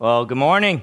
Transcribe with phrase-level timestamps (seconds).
[0.00, 0.80] Well, good morning.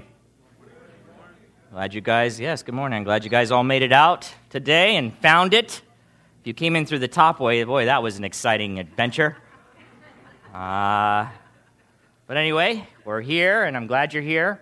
[1.71, 2.97] Glad you guys, yes, good morning.
[2.97, 5.81] I'm glad you guys all made it out today and found it.
[6.41, 9.35] If you came in through the top way, boy, that was an exciting adventure.
[10.53, 11.29] Uh,
[12.27, 14.61] but anyway, we're here, and I'm glad you're here.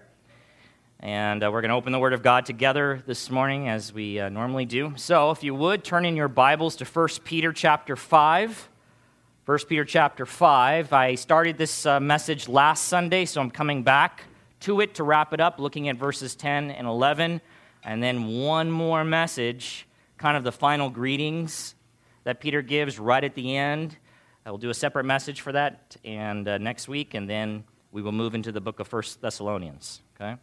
[1.02, 4.22] And uh, we're going to open the Word of God together this morning as we
[4.22, 4.94] uh, normally do.
[4.96, 8.70] So, if you would, turn in your Bibles to 1 Peter chapter 5.
[9.46, 10.94] 1 Peter chapter 5.
[10.94, 14.24] I started this uh, message last Sunday, so I'm coming back
[14.66, 17.40] to it to wrap it up, looking at verses 10 and 11.
[17.84, 19.88] And then one more message,
[20.18, 21.76] kind of the final greetings
[22.24, 23.96] that Peter gives right at the end.
[24.44, 28.02] I will do a separate message for that and uh, next week, and then we
[28.02, 30.02] will move into the book of First Thessalonians.
[30.20, 30.36] Okay?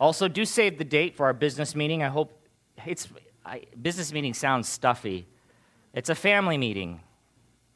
[0.00, 2.02] Also, do save the date for our business meeting.
[2.02, 2.48] I hope
[2.86, 3.06] it's
[3.44, 5.26] I, business meeting sounds stuffy.
[5.92, 7.00] It's a family meeting.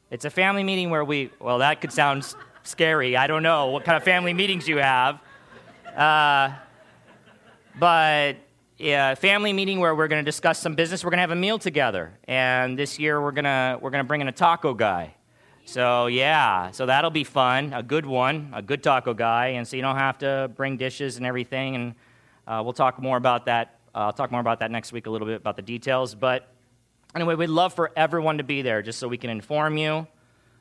[0.09, 2.33] It's a family meeting where we, well, that could sound
[2.69, 3.17] scary.
[3.17, 5.19] I don't know what kind of family meetings you have.
[5.95, 6.53] Uh,
[7.77, 8.37] but
[8.77, 11.03] yeah, family meeting where we're going to discuss some business.
[11.03, 12.17] We're going to have a meal together.
[12.25, 15.15] And this year we're to, we're to bring in a taco guy.
[15.65, 17.73] So, yeah, so that'll be fun.
[17.73, 19.47] A good one, a good taco guy.
[19.47, 21.75] And so you don't have to bring dishes and everything.
[21.75, 21.95] And
[22.47, 23.79] uh, we'll talk more about that.
[23.93, 26.15] Uh, I'll talk more about that next week, a little bit about the details.
[26.15, 26.47] But
[27.15, 30.05] Anyway, we'd love for everyone to be there just so we can inform you.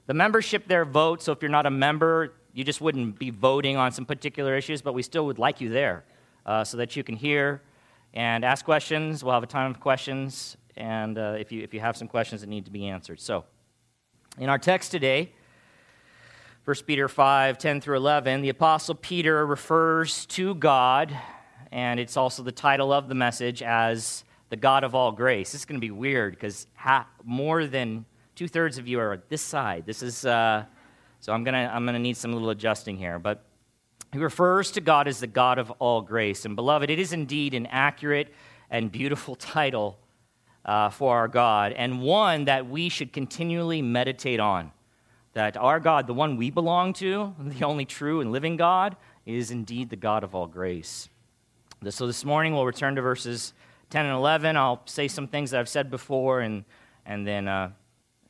[0.08, 3.76] The membership there votes, so if you're not a member, you just wouldn't be voting
[3.76, 6.06] on some particular issues, but we still would like you there
[6.46, 7.60] uh, so that you can hear
[8.14, 9.22] and ask questions.
[9.22, 12.40] We'll have a time of questions, and uh, if, you, if you have some questions
[12.40, 13.20] that need to be answered.
[13.20, 13.44] So,
[14.38, 15.30] in our text today,
[16.64, 21.14] 1 Peter 5 10 through 11, the Apostle Peter refers to God,
[21.70, 25.52] and it's also the title of the message, as the God of all grace.
[25.52, 26.66] This is going to be weird because
[27.26, 28.06] more than
[28.38, 29.82] two thirds of you are this side.
[29.84, 30.64] This is, uh,
[31.18, 33.18] so I'm going to I'm going to need some little adjusting here.
[33.18, 33.42] But
[34.12, 36.44] he refers to God as the God of all grace.
[36.44, 38.32] And beloved, it is indeed an accurate
[38.70, 39.98] and beautiful title
[40.64, 44.70] uh, for our God, and one that we should continually meditate on.
[45.32, 48.96] That our God, the one we belong to, the only true and living God,
[49.26, 51.08] is indeed the God of all grace.
[51.90, 53.52] So this morning we'll return to verses
[53.90, 56.64] 10 and 11, I'll say some things that I've said before and,
[57.04, 57.70] and then uh,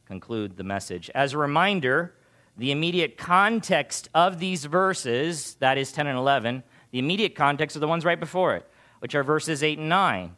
[0.08, 1.10] conclude the message.
[1.14, 2.14] As a reminder,
[2.56, 7.80] the immediate context of these verses, that is 10 and 11, the immediate context are
[7.80, 8.66] the ones right before it,
[9.00, 10.34] which are verses 8 and 9.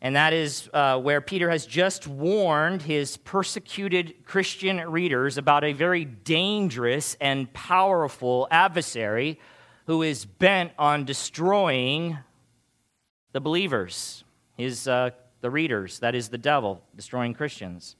[0.00, 5.72] And that is uh, where Peter has just warned his persecuted Christian readers about a
[5.72, 9.40] very dangerous and powerful adversary
[9.86, 12.16] who is bent on destroying
[13.32, 14.22] the believers,
[14.56, 17.96] his, uh, the readers, that is the devil, destroying Christians.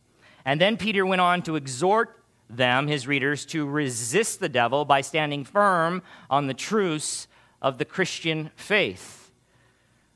[0.49, 5.03] And then Peter went on to exhort them, his readers, to resist the devil by
[5.03, 7.29] standing firm on the truths
[7.61, 9.31] of the Christian faith.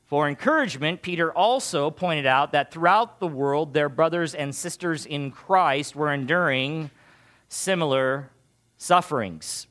[0.05, 5.29] For encouragement, Peter also pointed out that throughout the world, their brothers and sisters in
[5.29, 6.89] Christ were enduring
[7.47, 8.31] similar
[8.75, 9.67] sufferings.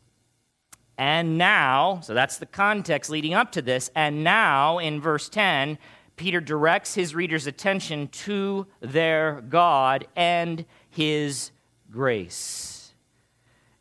[0.96, 3.90] And now, so that's the context leading up to this.
[3.96, 5.76] And now, in verse 10,
[6.22, 11.50] Peter directs his readers' attention to their God and his
[11.90, 12.94] grace.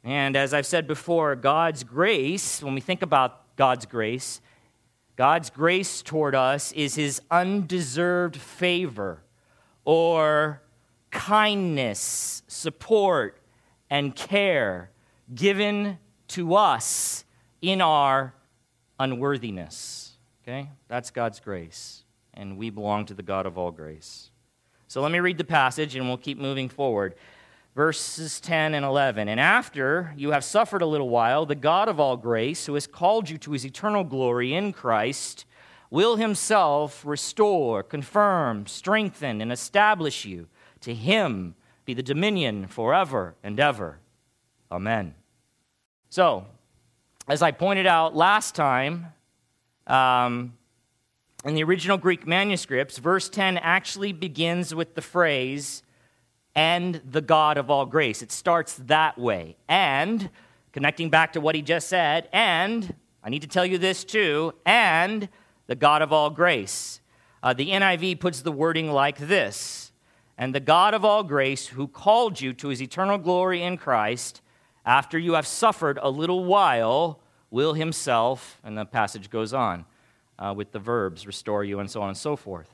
[0.04, 4.42] And as I've said before, God's grace, when we think about God's grace,
[5.16, 9.22] God's grace toward us is his undeserved favor
[9.86, 10.64] or
[11.12, 13.40] kindness, support,
[13.88, 14.90] and care
[15.36, 17.24] given to us
[17.62, 18.34] in our
[19.00, 20.18] unworthiness.
[20.42, 20.72] Okay?
[20.88, 22.01] That's God's grace.
[22.34, 24.30] And we belong to the God of all grace.
[24.88, 27.16] So let me read the passage and we'll keep moving forward.
[27.76, 29.30] Verses 10 and 11.
[29.30, 32.88] And after you have suffered a little while, the God of all grace, who has
[32.88, 35.46] called you to his eternal glory in Christ,
[35.90, 40.48] will himself restore, confirm, strengthen, and establish you.
[40.82, 41.56] To him
[41.86, 44.00] be the dominion forever and ever.
[44.72, 45.14] Amen.
[46.10, 46.46] So,
[47.28, 49.08] as I pointed out last time,
[49.88, 50.54] um,
[51.44, 55.82] in the original Greek manuscripts, verse 10 actually begins with the phrase,
[56.54, 58.22] and the God of all grace.
[58.22, 59.56] It starts that way.
[59.68, 60.30] And,
[60.72, 62.94] connecting back to what he just said, and,
[63.24, 65.30] I need to tell you this too, and
[65.68, 67.00] the God of all grace.
[67.42, 69.92] Uh, the NIV puts the wording like this
[70.38, 74.42] And the God of all grace, who called you to his eternal glory in Christ,
[74.86, 79.86] after you have suffered a little while, will himself, and the passage goes on
[80.42, 82.74] uh, with the verbs, restore you, and so on and so forth.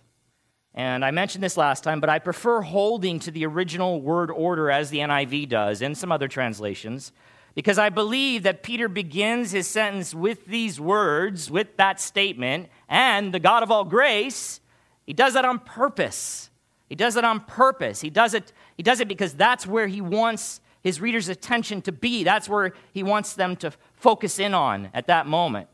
[0.73, 4.71] And I mentioned this last time, but I prefer holding to the original word order
[4.71, 7.11] as the NIV does and some other translations
[7.55, 13.33] because I believe that Peter begins his sentence with these words, with that statement, and
[13.33, 14.61] the God of all grace,
[15.07, 16.51] he does that on purpose.
[16.87, 17.99] He does it on purpose.
[17.99, 21.91] He does it, he does it because that's where he wants his readers' attention to
[21.91, 22.23] be.
[22.23, 25.67] That's where he wants them to focus in on at that moment.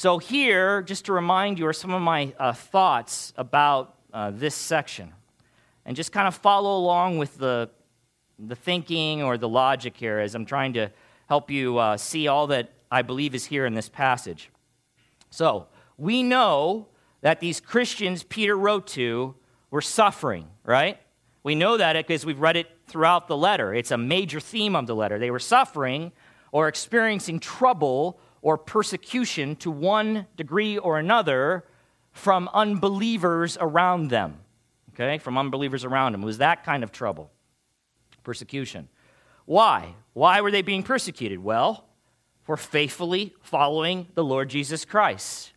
[0.00, 4.54] So, here, just to remind you, are some of my uh, thoughts about uh, this
[4.54, 5.12] section.
[5.84, 7.68] And just kind of follow along with the,
[8.38, 10.92] the thinking or the logic here as I'm trying to
[11.28, 14.50] help you uh, see all that I believe is here in this passage.
[15.30, 15.66] So,
[15.96, 16.86] we know
[17.22, 19.34] that these Christians Peter wrote to
[19.72, 21.00] were suffering, right?
[21.42, 23.74] We know that because we've read it throughout the letter.
[23.74, 25.18] It's a major theme of the letter.
[25.18, 26.12] They were suffering
[26.52, 31.64] or experiencing trouble or persecution to one degree or another
[32.12, 34.38] from unbelievers around them.
[34.94, 35.18] Okay?
[35.18, 36.22] From unbelievers around them.
[36.22, 37.30] It was that kind of trouble,
[38.24, 38.88] persecution.
[39.44, 39.94] Why?
[40.12, 41.38] Why were they being persecuted?
[41.38, 41.84] Well,
[42.42, 45.52] for faithfully following the Lord Jesus Christ.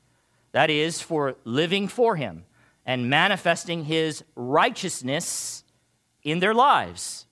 [0.52, 2.46] That is, for living for Him
[2.86, 5.64] and manifesting His righteousness
[6.24, 7.26] in their lives.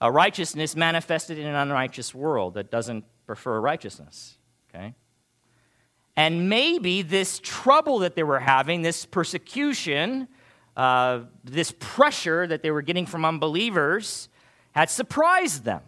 [0.00, 4.35] A righteousness manifested in an unrighteous world that doesn't prefer righteousness.
[4.76, 4.94] Okay?
[6.16, 10.28] And maybe this trouble that they were having, this persecution,
[10.76, 14.28] uh, this pressure that they were getting from unbelievers,
[14.72, 15.82] had surprised them.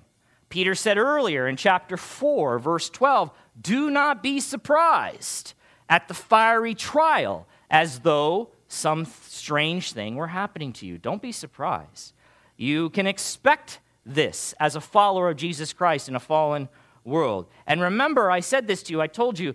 [0.49, 3.31] Peter said earlier in chapter 4, verse 12,
[3.61, 5.55] Do not be surprised
[5.89, 10.99] at the fiery trial as though some strange thing were happening to you.
[10.99, 12.13] Don't be surprised.
[12.57, 16.69] You can expect this as a follower of Jesus Christ in a fallen
[17.05, 17.47] world.
[17.67, 19.55] And remember, I said this to you, I told you,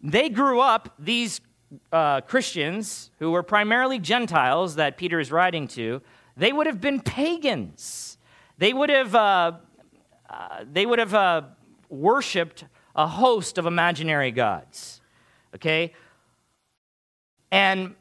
[0.00, 1.40] they grew up, these
[1.92, 6.02] uh, Christians, who were primarily Gentiles that Peter is writing to,
[6.36, 8.18] they would have been pagans.
[8.58, 9.52] They would have, uh,
[10.28, 11.42] uh, they would have uh,
[11.88, 12.64] worshiped
[12.94, 15.00] a host of imaginary gods.
[15.54, 15.92] Okay?
[17.50, 17.94] And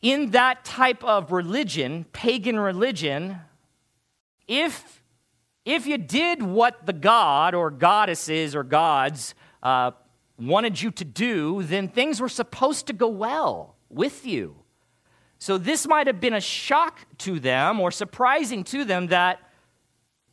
[0.00, 3.38] in that type of religion, pagan religion,
[4.46, 4.97] if,
[5.64, 9.90] if you did what the god or goddesses or gods uh,
[10.38, 14.56] wanted you to do, then things were supposed to go well with you.
[15.38, 19.40] So this might have been a shock to them or surprising to them that,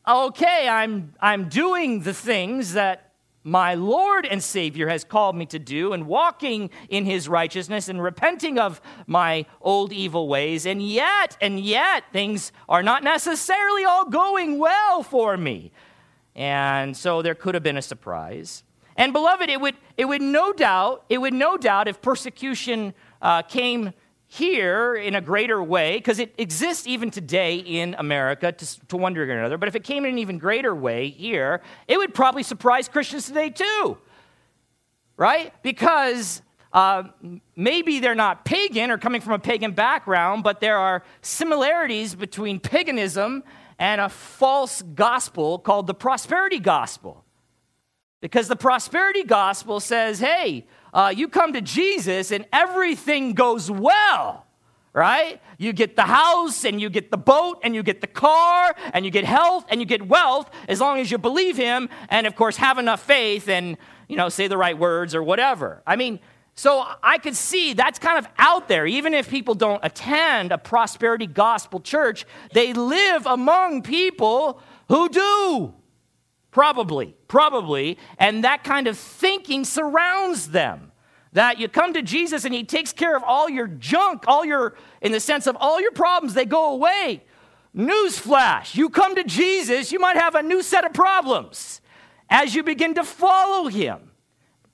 [0.07, 3.04] okay, I'm, I'm doing the things that
[3.45, 8.01] my Lord and Savior has called me to do and walking in his righteousness and
[8.01, 10.65] repenting of my old evil ways.
[10.65, 15.71] And yet, and yet, things are not necessarily all going well for me.
[16.35, 18.63] And so there could have been a surprise.
[18.97, 23.43] And beloved, it would, it would no doubt, it would no doubt if persecution uh,
[23.43, 23.93] came
[24.35, 29.13] here in a greater way, because it exists even today in America to, to one
[29.13, 32.13] degree or another, but if it came in an even greater way here, it would
[32.13, 33.97] probably surprise Christians today too,
[35.17, 35.53] right?
[35.63, 36.41] Because
[36.73, 37.03] uh,
[37.55, 42.59] maybe they're not pagan or coming from a pagan background, but there are similarities between
[42.59, 43.43] paganism
[43.79, 47.23] and a false gospel called the prosperity gospel.
[48.19, 50.65] Because the prosperity gospel says, hey,
[50.95, 54.45] uh, you come to Jesus and everything goes well,
[54.93, 55.41] right?
[55.57, 59.03] You get the house and you get the boat and you get the car and
[59.03, 62.37] you get health and you get wealth as long as you believe Him and, of
[62.37, 63.75] course, have enough faith and,
[64.07, 65.83] you know, say the right words or whatever.
[65.85, 66.21] I mean,
[66.55, 68.87] so I could see that's kind of out there.
[68.87, 75.73] Even if people don't attend a prosperity gospel church, they live among people who do.
[76.55, 77.97] Probably, probably.
[78.17, 80.93] And that kind of thinking surrounds them.
[81.33, 84.77] That you come to Jesus and He takes care of all your junk, all your,
[85.01, 87.25] in the sense of all your problems, they go away.
[87.75, 91.81] Newsflash, you come to Jesus, you might have a new set of problems
[92.29, 94.11] as you begin to follow Him.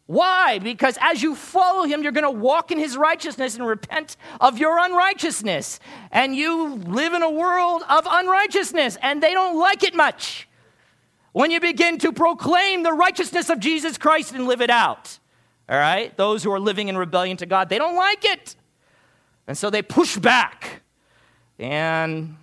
[0.05, 0.59] Why?
[0.59, 4.59] Because as you follow him, you're going to walk in his righteousness and repent of
[4.59, 5.79] your unrighteousness.
[6.11, 10.49] And you live in a world of unrighteousness, and they don't like it much
[11.31, 15.19] when you begin to proclaim the righteousness of Jesus Christ and live it out.
[15.69, 16.15] All right?
[16.17, 18.55] Those who are living in rebellion to God, they don't like it.
[19.47, 20.81] And so they push back.
[21.57, 22.35] And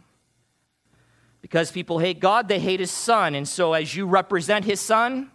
[1.42, 3.34] because people hate God, they hate his son.
[3.34, 5.30] And so as you represent his son,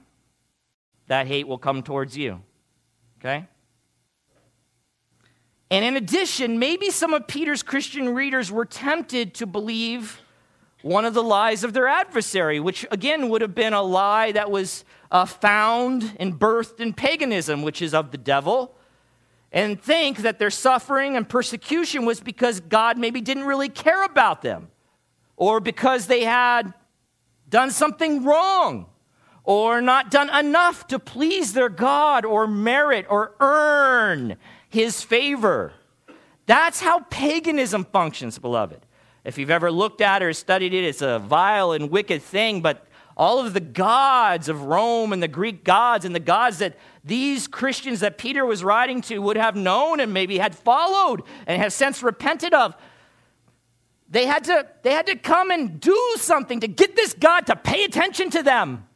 [1.07, 2.41] that hate will come towards you.
[3.19, 3.47] Okay?
[5.69, 10.21] And in addition, maybe some of Peter's Christian readers were tempted to believe
[10.83, 14.51] one of the lies of their adversary, which again would have been a lie that
[14.51, 18.75] was uh, found and birthed in paganism, which is of the devil,
[19.51, 24.41] and think that their suffering and persecution was because God maybe didn't really care about
[24.41, 24.67] them,
[25.37, 26.73] or because they had
[27.49, 28.87] done something wrong,
[29.45, 34.35] or not done enough to please their God or merit or earn
[34.67, 35.73] his favor.
[36.45, 38.82] That's how paganism functions, beloved.
[39.23, 42.85] If you've ever looked at or studied it, it's a vile and wicked thing, but
[43.15, 47.47] all of the gods of Rome and the Greek gods and the gods that these
[47.47, 51.71] Christians that Peter was writing to would have known and maybe had followed and have
[51.71, 52.75] since repented of.
[54.09, 57.55] They had to, they had to come and do something to get this God to
[57.55, 58.87] pay attention to them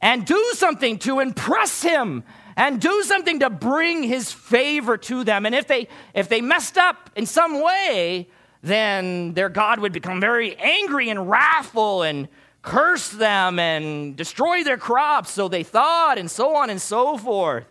[0.00, 2.24] and do something to impress him
[2.56, 5.46] and do something to bring his favor to them.
[5.46, 8.28] And if they, if they messed up in some way,
[8.62, 12.28] then their God would become very angry and wrathful and
[12.62, 17.64] curse them and destroy their crops, so they thought, and so on and so forth.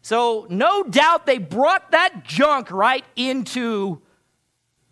[0.00, 4.02] So, no doubt they brought that junk right into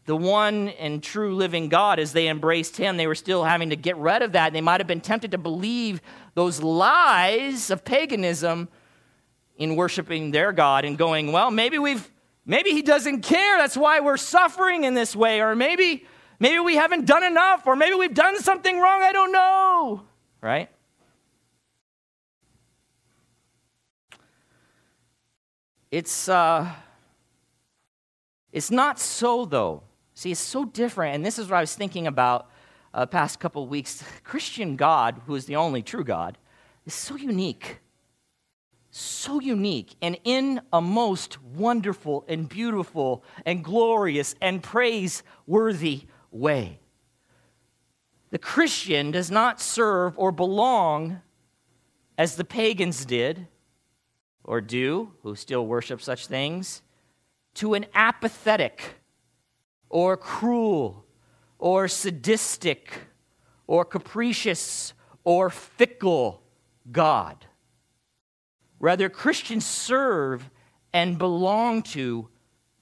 [0.06, 2.96] the one and true living God as they embraced Him.
[2.96, 4.52] They were still having to get rid of that.
[4.52, 6.00] They might have been tempted to believe
[6.34, 8.68] those lies of paganism
[9.56, 12.10] in worshiping their God and going, well, maybe we've.
[12.44, 13.58] Maybe he doesn't care.
[13.58, 15.40] That's why we're suffering in this way.
[15.40, 16.06] Or maybe
[16.42, 19.00] Maybe we haven't done enough, or maybe we've done something wrong.
[19.00, 20.02] I don't know.
[20.40, 20.68] Right?
[25.92, 26.68] It's, uh,
[28.50, 29.84] it's not so, though.
[30.14, 31.14] See, it's so different.
[31.14, 32.50] And this is what I was thinking about
[32.92, 34.02] uh, past couple weeks.
[34.24, 36.38] Christian God, who is the only true God,
[36.84, 37.78] is so unique.
[38.94, 46.78] So unique and in a most wonderful and beautiful and glorious and praiseworthy way.
[48.28, 51.22] The Christian does not serve or belong
[52.18, 53.48] as the pagans did
[54.44, 56.82] or do, who still worship such things,
[57.54, 58.96] to an apathetic
[59.88, 61.06] or cruel
[61.58, 62.92] or sadistic
[63.66, 64.92] or capricious
[65.24, 66.42] or fickle
[66.90, 67.46] God.
[68.82, 70.50] Rather, Christians serve
[70.92, 72.28] and belong to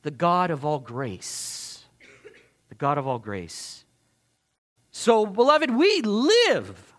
[0.02, 1.71] the God of all grace
[2.71, 3.85] the God of all grace.
[4.92, 6.95] So, beloved, we live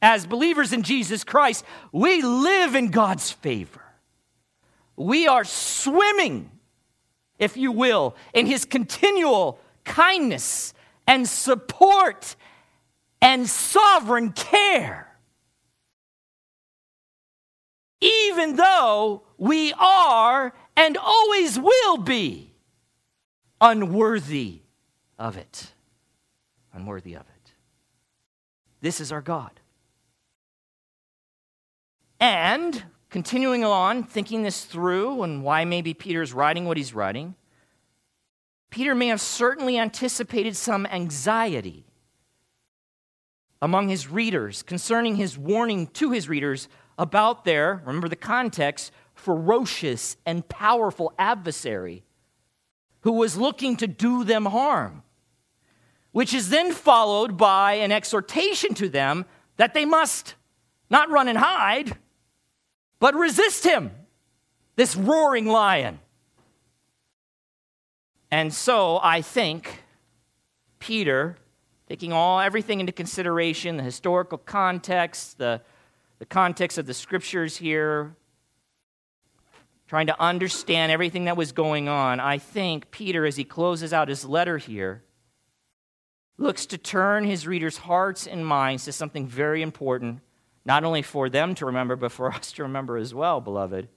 [0.00, 3.80] as believers in Jesus Christ, we live in God's favor.
[4.96, 6.50] We are swimming,
[7.38, 10.74] if you will, in His continual kindness
[11.06, 12.36] and support
[13.20, 15.13] and sovereign care.
[18.04, 22.52] Even though we are and always will be
[23.60, 24.60] unworthy
[25.18, 25.72] of it,
[26.72, 27.52] unworthy of it.
[28.82, 29.52] This is our God.
[32.20, 37.34] And continuing on, thinking this through and why maybe Peter's writing what he's writing,
[38.68, 41.86] Peter may have certainly anticipated some anxiety
[43.62, 50.16] among his readers concerning his warning to his readers about their, remember the context, ferocious
[50.26, 52.04] and powerful adversary
[53.00, 55.02] who was looking to do them harm,
[56.12, 59.24] which is then followed by an exhortation to them
[59.56, 60.34] that they must
[60.90, 61.96] not run and hide,
[62.98, 63.90] but resist him,
[64.76, 65.98] this roaring lion.
[68.30, 69.84] And so I think
[70.78, 71.36] Peter,
[71.88, 75.60] taking all everything into consideration, the historical context, the,
[76.18, 78.16] the context of the scriptures here,
[79.86, 84.08] trying to understand everything that was going on, I think Peter, as he closes out
[84.08, 85.02] his letter here,
[86.36, 90.20] looks to turn his readers' hearts and minds to something very important,
[90.64, 93.88] not only for them to remember, but for us to remember as well, beloved.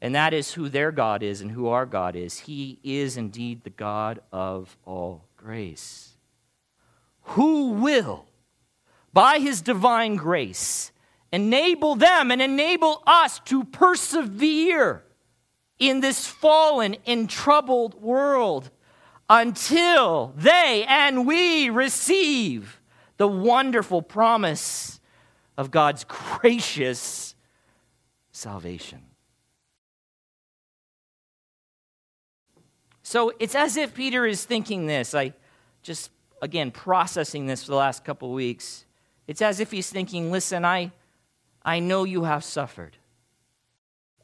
[0.00, 2.40] And that is who their God is and who our God is.
[2.40, 6.16] He is indeed the God of all grace,
[7.22, 8.26] who will,
[9.12, 10.91] by his divine grace,
[11.32, 15.04] enable them and enable us to persevere
[15.78, 18.70] in this fallen and troubled world
[19.28, 22.80] until they and we receive
[23.16, 25.00] the wonderful promise
[25.56, 27.34] of God's gracious
[28.30, 29.00] salvation.
[33.02, 35.14] So it's as if Peter is thinking this.
[35.14, 35.34] I
[35.82, 36.10] just,
[36.40, 38.86] again, processing this for the last couple of weeks.
[39.26, 40.92] It's as if he's thinking, listen, I,
[41.64, 42.96] I know you have suffered.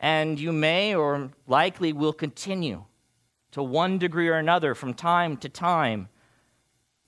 [0.00, 2.84] And you may or likely will continue
[3.52, 6.08] to one degree or another from time to time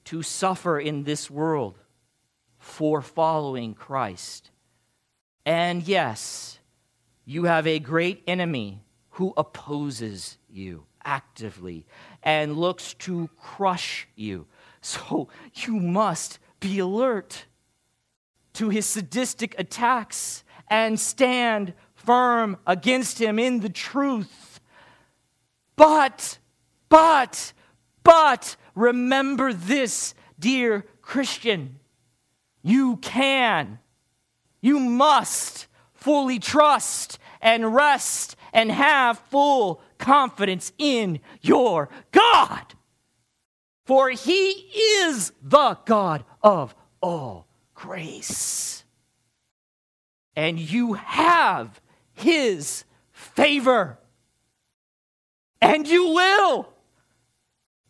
[0.04, 1.78] to suffer in this world
[2.58, 4.50] for following Christ.
[5.46, 6.58] And yes,
[7.24, 11.86] you have a great enemy who opposes you actively
[12.22, 14.46] and looks to crush you.
[14.82, 17.44] So you must be alert.
[18.54, 24.60] To his sadistic attacks and stand firm against him in the truth.
[25.76, 26.38] But,
[26.88, 27.52] but,
[28.02, 31.78] but remember this, dear Christian.
[32.62, 33.78] You can,
[34.60, 42.74] you must fully trust and rest and have full confidence in your God.
[43.86, 44.50] For he
[45.02, 47.49] is the God of all
[47.80, 48.84] grace.
[50.36, 51.80] And you have
[52.12, 53.98] his favor.
[55.60, 56.68] And you will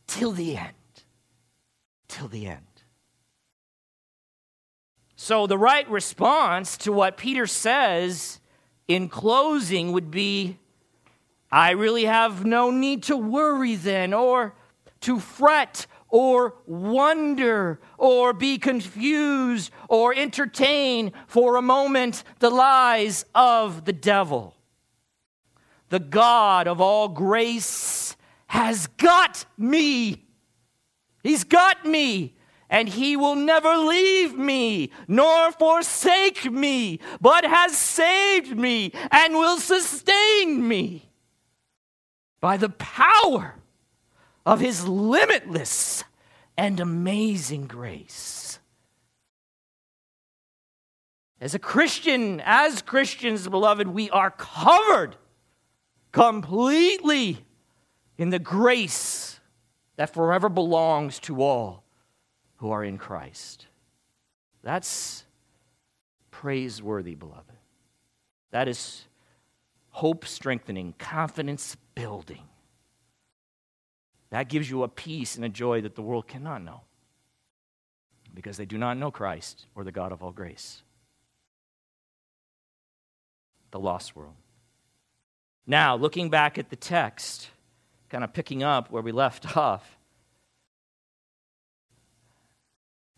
[0.07, 0.75] till the end.
[2.09, 2.61] Till the end.
[5.17, 8.41] So, the right response to what Peter says
[8.89, 10.57] in closing would be
[11.53, 14.55] I really have no need to worry then, or
[15.01, 23.85] to fret, or wonder, or be confused, or entertain for a moment the lies of
[23.85, 24.57] the devil.
[25.89, 30.25] The God of all grace has got me.
[31.23, 32.37] He's got me
[32.71, 39.59] and he will never leave me nor forsake me, but has saved me and will
[39.59, 41.11] sustain me
[42.41, 43.57] by the power
[44.45, 46.05] of his limitless
[46.57, 48.59] and amazing grace.
[51.41, 55.17] As a Christian, as Christians, beloved, we are covered
[56.13, 57.45] completely
[58.19, 59.41] in the grace
[59.97, 61.85] that forever belongs to all
[62.57, 63.67] who are in Christ.
[64.63, 65.25] That's
[66.31, 67.57] praiseworthy, beloved.
[68.51, 69.07] That is
[69.91, 72.43] hope strengthening, confidence building.
[74.31, 76.83] That gives you a peace and a joy that the world cannot know
[78.35, 80.83] because they do not know Christ or the God of all grace.
[83.73, 84.35] The lost world.
[85.67, 87.49] Now, looking back at the text,
[88.09, 89.97] kind of picking up where we left off,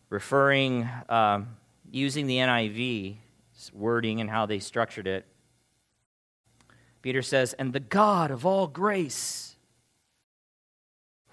[0.09, 1.57] referring, um,
[1.91, 3.17] using the NIV
[3.73, 5.27] wording and how they structured it.
[7.01, 9.52] Peter says, And the God of all grace,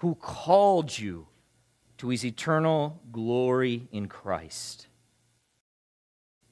[0.00, 1.26] who called you
[1.98, 4.86] to his eternal glory in Christ.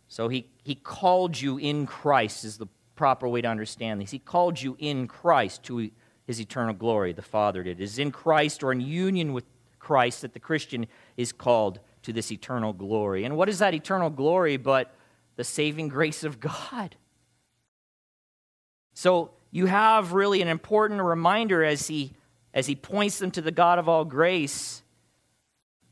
[0.06, 4.10] So he, he called you in Christ, is the proper way to understand this.
[4.10, 5.90] He called you in Christ to
[6.26, 7.80] his eternal glory, the Father did.
[7.80, 9.44] It is in Christ or in union with
[9.78, 13.24] Christ that the Christian is called to this eternal glory.
[13.24, 14.94] And what is that eternal glory but
[15.36, 16.96] the saving grace of God?
[18.92, 22.12] So you have really an important reminder as he
[22.58, 24.82] as he points them to the God of all grace.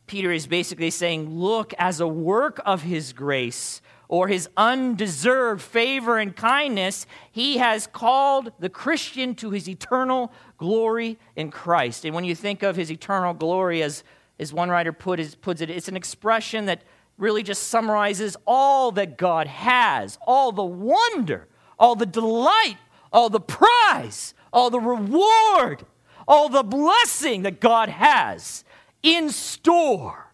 [0.07, 6.19] Peter is basically saying, Look, as a work of his grace or his undeserved favor
[6.19, 12.05] and kindness, he has called the Christian to his eternal glory in Christ.
[12.05, 14.05] And when you think of his eternal glory as
[14.39, 16.83] as one writer put it, puts it, it's an expression that
[17.19, 21.49] really just summarizes all that God has, all the wonder,
[21.79, 22.77] all the delight,
[23.13, 25.87] all the prize, all the reward,
[26.27, 28.65] all the blessing that God has
[29.03, 30.33] in store,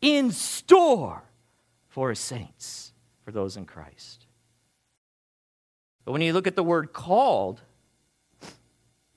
[0.00, 1.22] in store
[1.88, 2.92] for his saints,
[3.24, 4.26] for those in Christ.
[6.04, 7.60] But when you look at the word called,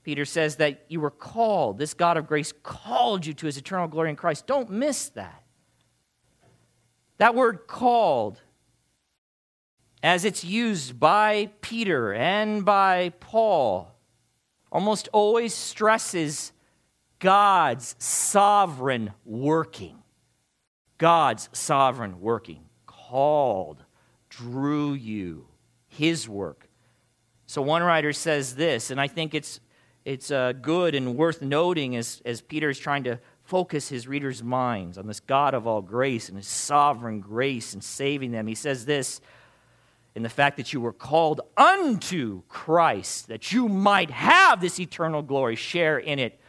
[0.04, 1.78] Peter says that you were called.
[1.78, 4.48] This God of grace called you to his eternal glory in Christ.
[4.48, 5.44] Don't miss that.
[7.18, 8.42] That word called,
[10.02, 13.94] as it's used by Peter and by Paul,
[14.72, 16.52] almost always stresses
[17.20, 19.98] God's sovereign working.
[20.98, 22.64] God's sovereign working.
[22.86, 23.84] Called,
[24.30, 25.48] drew you,
[25.88, 26.68] his work.
[27.46, 29.60] So one writer says this, and I think it's
[30.06, 34.42] it's uh, good and worth noting as, as Peter is trying to focus his readers'
[34.42, 38.48] minds on this God of all grace and his sovereign grace in saving them.
[38.48, 39.22] He says this
[40.20, 45.22] in the fact that you were called unto Christ, that you might have this eternal
[45.22, 46.42] glory, share in it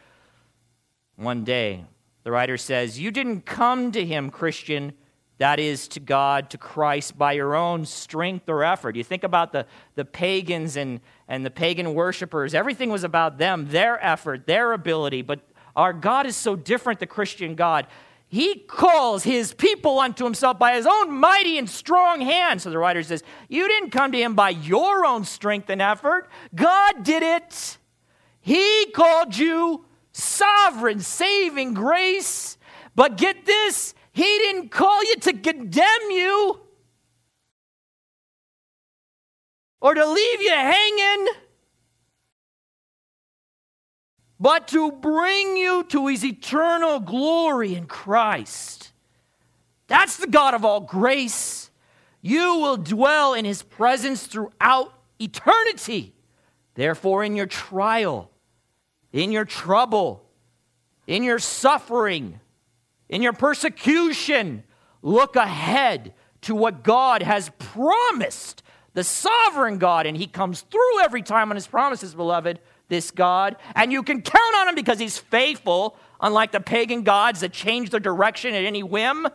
[1.15, 1.85] one day.
[2.23, 4.91] The writer says, You didn't come to him, Christian,
[5.37, 8.97] that is to God, to Christ, by your own strength or effort.
[8.97, 13.69] You think about the, the pagans and, and the pagan worshippers, everything was about them,
[13.69, 15.21] their effort, their ability.
[15.21, 15.39] But
[15.77, 17.87] our God is so different, the Christian God.
[18.33, 22.61] He calls his people unto himself by his own mighty and strong hand.
[22.61, 26.29] So the writer says, You didn't come to him by your own strength and effort.
[26.55, 27.77] God did it.
[28.39, 32.57] He called you sovereign, saving grace.
[32.95, 36.61] But get this, He didn't call you to condemn you
[39.81, 41.27] or to leave you hanging,
[44.41, 48.91] but to bring you to his eternal glory in Christ.
[49.85, 51.69] That's the God of all grace.
[52.23, 56.15] You will dwell in his presence throughout eternity.
[56.73, 58.31] Therefore, in your trial,
[59.13, 60.25] in your trouble,
[61.05, 62.39] in your suffering,
[63.09, 64.63] in your persecution,
[65.03, 68.63] look ahead to what God has promised,
[68.95, 72.59] the sovereign God, and He comes through every time on His promises, beloved,
[72.91, 77.39] this God, and you can count on Him because He's faithful, unlike the pagan gods
[77.39, 79.27] that change their direction at any whim.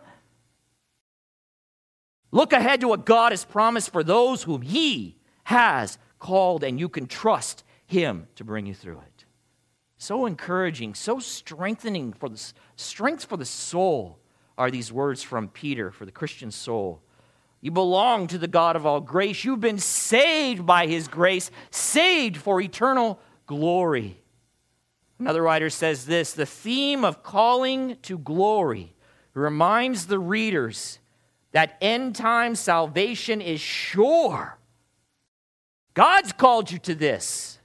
[2.31, 6.91] Look ahead to what God has promised for those whom He has called, and you
[6.91, 9.25] can trust Him to bring you through it.
[9.97, 14.19] So encouraging, so strengthening for the strength for the soul
[14.59, 17.01] are these words from Peter for the Christian soul.
[17.63, 19.45] You belong to the God of all grace.
[19.45, 24.19] You've been saved by his grace, saved for eternal glory.
[25.19, 28.93] Another writer says this the theme of calling to glory
[29.35, 30.99] reminds the readers
[31.53, 34.59] that end time salvation is sure.
[35.95, 37.59] God's called you to this.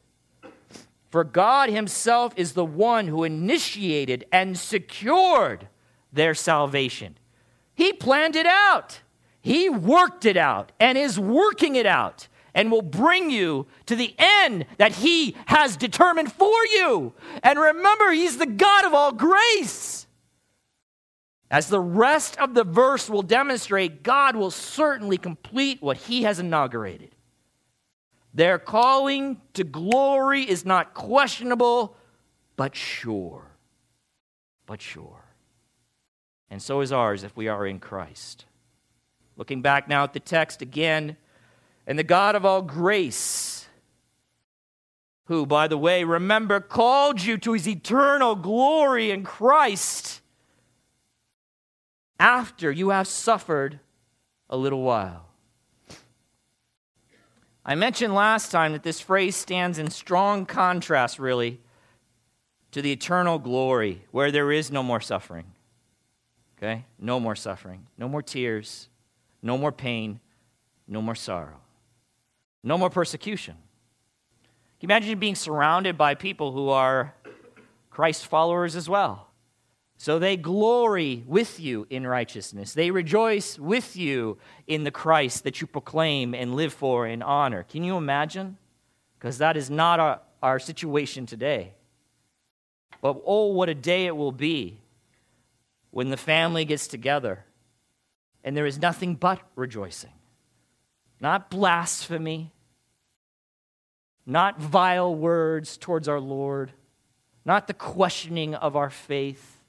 [1.09, 5.67] For God Himself is the one who initiated and secured
[6.13, 7.17] their salvation.
[7.75, 9.01] He planned it out,
[9.41, 14.15] He worked it out, and is working it out, and will bring you to the
[14.17, 17.13] end that He has determined for you.
[17.43, 20.07] And remember, He's the God of all grace.
[21.49, 26.39] As the rest of the verse will demonstrate, God will certainly complete what He has
[26.39, 27.15] inaugurated.
[28.33, 31.97] Their calling to glory is not questionable,
[32.55, 33.43] but sure.
[34.65, 35.25] But sure.
[36.49, 38.45] And so is ours if we are in Christ.
[39.35, 41.17] Looking back now at the text again,
[41.87, 43.67] and the God of all grace,
[45.25, 50.21] who, by the way, remember, called you to his eternal glory in Christ
[52.19, 53.79] after you have suffered
[54.49, 55.27] a little while.
[57.65, 61.59] I mentioned last time that this phrase stands in strong contrast, really,
[62.71, 65.45] to the eternal glory where there is no more suffering.
[66.57, 66.85] Okay?
[66.99, 68.87] No more suffering, no more tears,
[69.41, 70.19] no more pain,
[70.87, 71.59] no more sorrow,
[72.63, 73.55] no more persecution.
[74.79, 77.13] Can you imagine being surrounded by people who are
[77.89, 79.27] Christ followers as well?
[79.97, 82.73] So they glory with you in righteousness.
[82.73, 87.63] They rejoice with you in the Christ that you proclaim and live for and honor.
[87.63, 88.57] Can you imagine?
[89.19, 91.73] Because that is not our, our situation today.
[92.99, 94.79] But oh, what a day it will be
[95.91, 97.45] when the family gets together
[98.43, 100.13] and there is nothing but rejoicing.
[101.21, 102.51] Not blasphemy,
[104.25, 106.73] not vile words towards our Lord,
[107.45, 109.61] not the questioning of our faith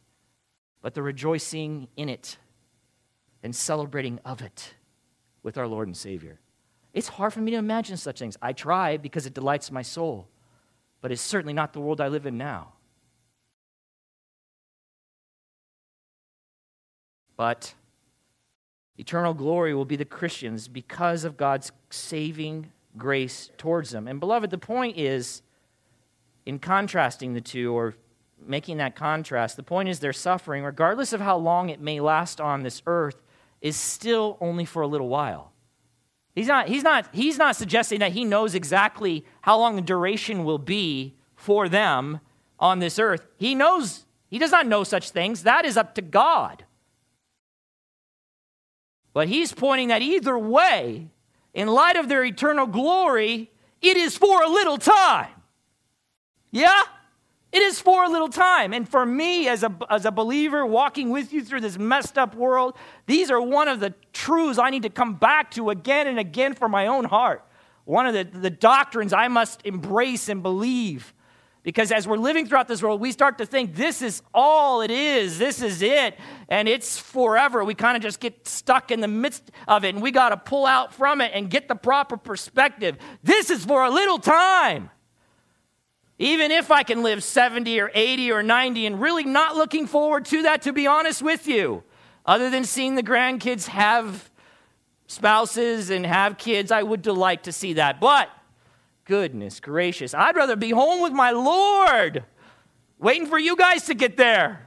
[0.83, 2.37] but the rejoicing in it
[3.43, 4.75] and celebrating of it
[5.43, 6.41] with our Lord and Savior.
[6.93, 8.37] It's hard for me to imagine such things.
[8.43, 10.29] I try because it delights my soul,
[11.01, 12.75] but it's certainly not the world I live in now.
[17.37, 17.75] But
[19.03, 24.07] eternal glory will be the Christians because of God's saving grace towards them.
[24.07, 25.43] And beloved, the point is
[26.47, 27.97] in contrasting the two or
[28.47, 32.41] making that contrast, the point is their suffering, regardless of how long it may last
[32.41, 33.21] on this earth,
[33.61, 35.51] is still only for a little while.
[36.37, 40.45] He's not, he's, not, he's not suggesting that he knows exactly how long the duration
[40.45, 42.21] will be for them
[42.61, 43.27] on this earth.
[43.37, 45.43] He knows, he does not know such things.
[45.43, 46.65] That is up to God.
[49.13, 51.09] But he's pointing that either way,
[51.55, 55.31] in light of their eternal glory, it is for a little time.
[56.51, 56.83] Yeah?
[57.53, 58.73] It is for a little time.
[58.73, 62.35] And for me, as a, as a believer walking with you through this messed up
[62.35, 62.75] world,
[63.07, 66.55] these are one of the truths I need to come back to again and again
[66.55, 67.45] for my own heart.
[67.85, 71.13] One of the, the doctrines I must embrace and believe.
[71.63, 74.91] Because as we're living throughout this world, we start to think this is all it
[74.91, 77.63] is, this is it, and it's forever.
[77.63, 80.37] We kind of just get stuck in the midst of it, and we got to
[80.37, 82.97] pull out from it and get the proper perspective.
[83.23, 84.91] This is for a little time.
[86.19, 90.25] Even if I can live 70 or 80 or 90 and really not looking forward
[90.27, 91.85] to that, to be honest with you,
[92.27, 94.31] other than seeing the grandkids have
[95.07, 98.01] spouses and have kids, I would delight to see that.
[98.01, 98.29] But,
[99.05, 100.15] Goodness gracious.
[100.15, 102.25] I'd rather be home with my Lord,
[102.99, 104.67] waiting for you guys to get there.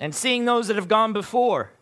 [0.00, 1.72] and seeing those that have gone before.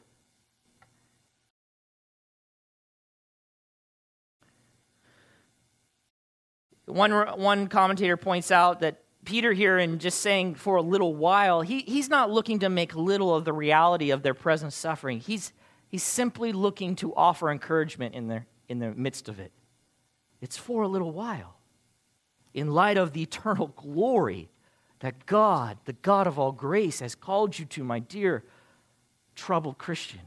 [6.86, 11.60] One, one commentator points out that Peter here, in just saying for a little while,
[11.62, 15.18] he, he's not looking to make little of the reality of their present suffering.
[15.18, 15.52] He's,
[15.96, 19.50] he's simply looking to offer encouragement in, their, in the midst of it.
[20.42, 21.56] It's for a little while.
[22.52, 24.50] In light of the eternal glory
[25.00, 28.44] that God, the God of all grace, has called you to, my dear
[29.34, 30.20] troubled Christian.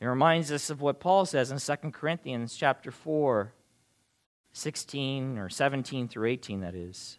[0.00, 3.52] It reminds us of what Paul says in 2 Corinthians chapter 4,
[4.52, 7.18] 16 or 17 through 18, that is.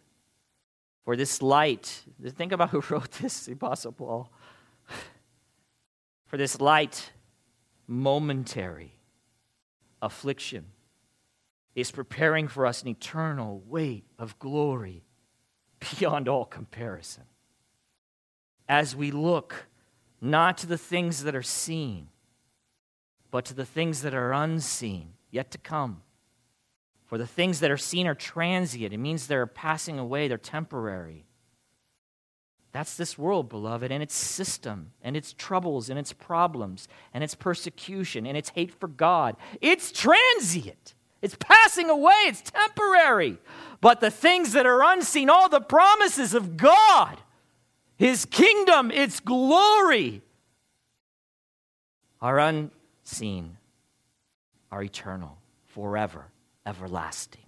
[1.06, 2.02] For this light,
[2.36, 4.30] think about who wrote this, the Apostle Paul.
[6.26, 7.12] For this light,
[7.86, 8.98] momentary
[10.02, 10.66] affliction
[11.74, 15.04] is preparing for us an eternal weight of glory
[15.78, 17.24] beyond all comparison.
[18.68, 19.66] As we look
[20.20, 22.08] not to the things that are seen,
[23.30, 26.02] but to the things that are unseen, yet to come.
[27.04, 28.92] For the things that are seen are transient.
[28.92, 31.26] It means they're passing away, they're temporary.
[32.76, 37.34] That's this world, beloved, and its system, and its troubles, and its problems, and its
[37.34, 39.34] persecution, and its hate for God.
[39.62, 40.92] It's transient.
[41.22, 42.12] It's passing away.
[42.26, 43.38] It's temporary.
[43.80, 47.16] But the things that are unseen, all the promises of God,
[47.96, 50.20] His kingdom, its glory,
[52.20, 53.56] are unseen,
[54.70, 56.26] are eternal, forever,
[56.66, 57.46] everlasting.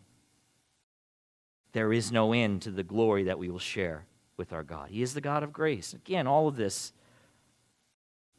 [1.73, 4.07] There is no end to the glory that we will share
[4.39, 4.89] with our God.
[4.89, 5.93] He is the God of grace.
[5.93, 6.95] Again, all of this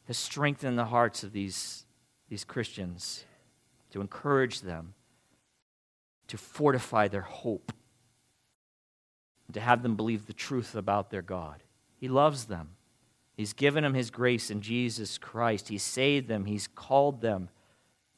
[0.08, 1.84] has strengthened the hearts of these,
[2.28, 3.24] these Christians
[3.92, 4.94] to encourage them
[6.30, 7.72] to fortify their hope,
[9.48, 11.64] and to have them believe the truth about their God.
[11.96, 12.76] He loves them.
[13.36, 15.66] He's given them His grace in Jesus Christ.
[15.68, 16.44] He saved them.
[16.44, 17.48] He's called them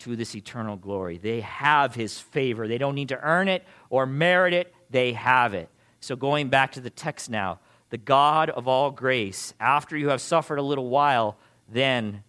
[0.01, 1.17] to this eternal glory.
[1.17, 2.69] They have His favor.
[2.69, 5.71] They don't need to earn it or merit it, they have it.
[6.01, 7.61] So, going back to the text now,
[7.93, 11.37] the God of all grace, after you have suffered a little while,
[11.69, 12.25] then,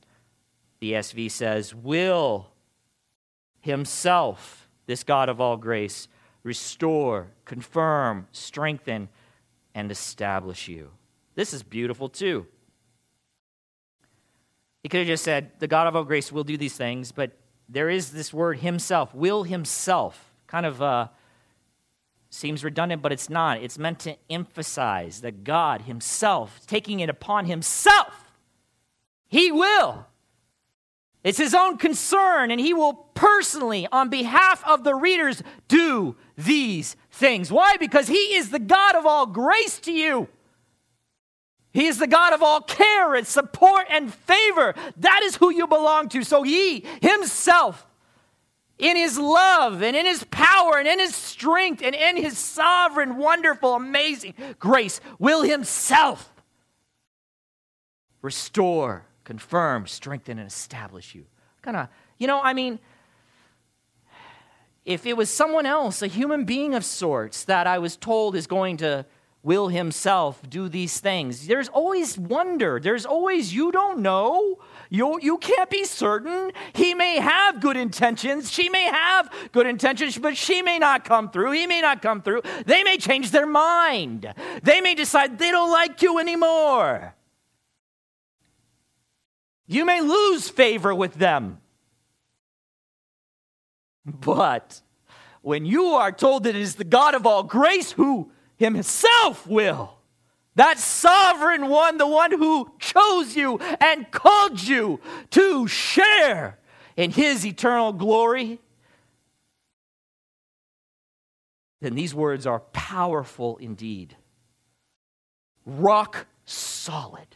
[0.82, 2.50] the ESV says, will
[3.62, 6.10] Himself this God of all grace,
[6.44, 9.08] restore, confirm, strengthen,
[9.74, 10.92] and establish you.
[11.36, 12.46] This is beautiful too.
[14.82, 17.32] He could have just said, The God of all grace will do these things, but
[17.70, 20.34] there is this word himself, will himself.
[20.46, 21.08] Kind of uh,
[22.34, 23.62] seems redundant, but it's not.
[23.62, 28.32] It's meant to emphasize that God himself, taking it upon himself,
[29.28, 30.08] he will
[31.24, 36.98] it's his own concern, and he will personally, on behalf of the readers, do these
[37.12, 37.50] things.
[37.50, 37.78] Why?
[37.78, 40.28] Because he is the God of all grace to you.
[41.72, 44.76] He is the God of all care and support and favor.
[44.98, 46.24] That is who you belong to.
[46.24, 47.88] So he himself,
[48.78, 53.18] in his love and in his power and in his strength and in his sovereign,
[53.18, 56.32] wonderful, amazing grace, will himself
[58.22, 61.26] restore confirm, strengthen, and establish you.
[61.62, 62.80] Kind of, you know, I mean,
[64.86, 68.48] if it was someone else, a human being of sorts, that I was told is
[68.48, 69.06] going to
[69.44, 72.80] will himself do these things, there's always wonder.
[72.80, 74.60] There's always, you don't know.
[74.90, 76.52] You, you can't be certain.
[76.74, 78.50] He may have good intentions.
[78.50, 81.52] She may have good intentions, but she may not come through.
[81.52, 82.44] He may not come through.
[82.66, 84.34] They may change their mind.
[84.64, 87.14] They may decide they don't like you anymore.
[89.68, 91.60] You may lose favor with them.
[94.06, 94.82] But
[95.42, 99.98] when you are told that it is the God of all grace who himself will,
[100.56, 105.00] that sovereign one, the one who chose you and called you
[105.32, 106.60] to share
[106.96, 108.60] in his eternal glory,
[111.82, 114.16] then these words are powerful indeed.
[115.66, 117.28] Rock solid.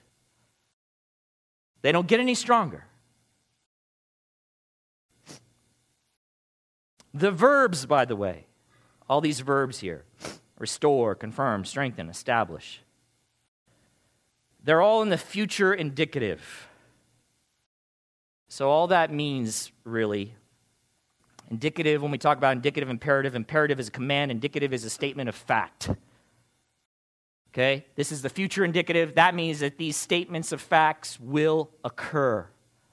[1.82, 2.86] They don't get any stronger.
[7.14, 8.46] The verbs, by the way,
[9.10, 10.04] all these verbs here
[10.58, 12.82] restore, confirm, strengthen, establish
[14.68, 16.68] they're all in the future indicative.
[18.50, 20.36] So, all that means really
[21.50, 25.30] indicative, when we talk about indicative, imperative, imperative is a command, indicative is a statement
[25.30, 25.90] of fact.
[27.54, 27.86] Okay?
[27.96, 29.16] This is the future indicative.
[29.16, 32.46] That means that these statements of facts will occur.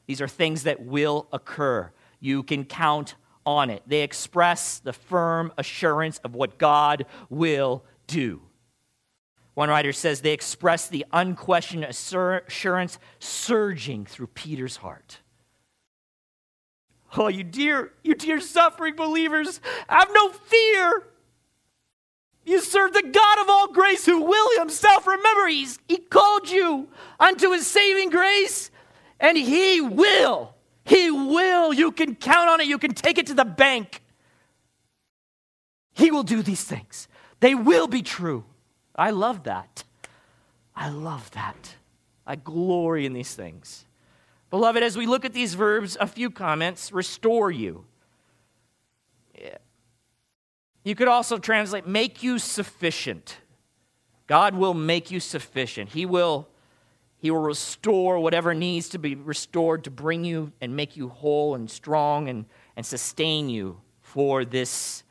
[0.07, 1.91] These are things that will occur.
[2.21, 3.83] You can count on it.
[3.87, 8.43] They express the firm assurance of what God will do.
[9.55, 15.21] One writer says they express the unquestioned assurance surging through Peter's heart.
[17.17, 21.07] Oh, you dear, you dear suffering believers, have no fear.
[22.45, 26.89] You serve the God of all grace who will himself, remember, he's, he called you
[27.21, 28.71] unto his saving grace,
[29.21, 30.54] and he will.
[30.85, 31.73] He will.
[31.73, 32.67] You can count on it.
[32.67, 34.03] You can take it to the bank.
[35.93, 37.09] He will do these things.
[37.41, 38.45] They will be true.
[38.95, 39.85] I love that.
[40.77, 41.77] I love that.
[42.27, 43.85] I glory in these things.
[44.51, 47.85] Beloved, as we look at these verbs, a few comments restore you.
[49.41, 49.59] Yeah.
[50.85, 53.39] You could also translate make you sufficient.
[54.27, 55.91] God will make you sufficient.
[55.91, 56.49] He will
[57.25, 61.55] he will restore whatever needs to be restored to bring you and make you whole
[61.55, 62.45] and strong and,
[62.77, 65.05] and sustain you for this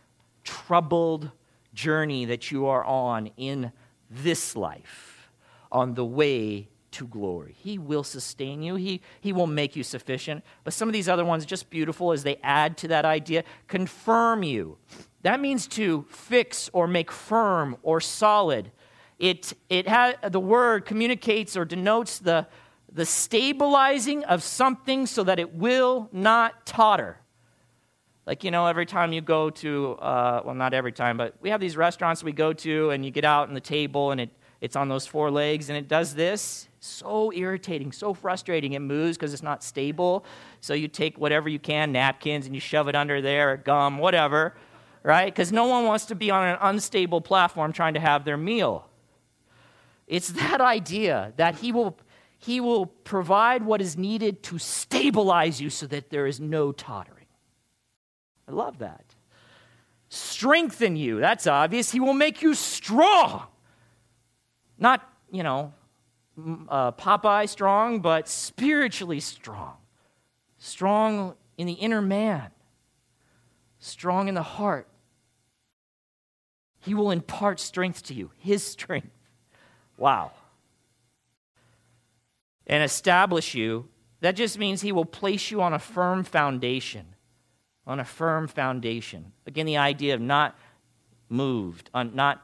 [0.43, 1.31] troubled
[1.73, 3.71] journey that you are on in
[4.11, 5.31] this life,
[5.71, 7.55] on the way to glory.
[7.57, 10.43] He will sustain you, He, he will make you sufficient.
[10.63, 14.43] But some of these other ones, just beautiful as they add to that idea, confirm
[14.43, 14.77] you.
[15.23, 18.71] That means to fix or make firm or solid.
[19.19, 22.47] It, it ha- the word communicates or denotes the,
[22.91, 27.17] the stabilizing of something so that it will not totter.
[28.25, 31.49] Like, you know, every time you go to, uh, well, not every time, but we
[31.49, 34.29] have these restaurants we go to, and you get out on the table, and it,
[34.61, 36.69] it's on those four legs, and it does this.
[36.79, 38.73] So irritating, so frustrating.
[38.73, 40.23] It moves because it's not stable.
[40.61, 44.55] So you take whatever you can, napkins, and you shove it under there, gum, whatever,
[45.01, 45.25] right?
[45.25, 48.87] Because no one wants to be on an unstable platform trying to have their meal.
[50.13, 51.97] It's that idea that he will,
[52.37, 57.25] he will provide what is needed to stabilize you so that there is no tottering.
[58.47, 59.15] I love that.
[60.09, 61.19] Strengthen you.
[61.19, 61.91] That's obvious.
[61.91, 63.47] He will make you strong.
[64.77, 65.73] Not, you know,
[66.69, 69.77] uh, Popeye strong, but spiritually strong.
[70.59, 72.51] Strong in the inner man,
[73.79, 74.87] strong in the heart.
[76.81, 79.09] He will impart strength to you, His strength.
[79.97, 80.31] Wow.
[82.67, 83.87] And establish you.
[84.21, 87.13] That just means He will place you on a firm foundation
[87.85, 89.33] on a firm foundation.
[89.45, 90.57] Again, the idea of not
[91.29, 92.41] moved, not,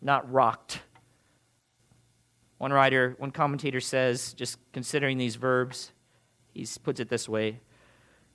[0.00, 0.80] not rocked.
[2.58, 5.92] One writer, one commentator says, just considering these verbs,
[6.52, 7.60] he puts it this way